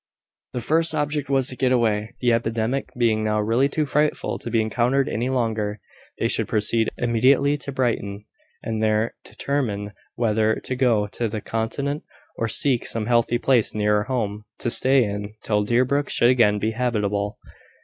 [0.53, 4.49] The first object was to get away, the epidemic being now really too frightful to
[4.49, 5.79] be encountered any longer.
[6.17, 8.25] They should proceed immediately to Brighton,
[8.63, 12.01] and there determine whether to go to the Continent,
[12.35, 16.71] or seek some healthy place nearer home, to stay in, till Deerbrook should again be
[16.71, 17.37] habitable.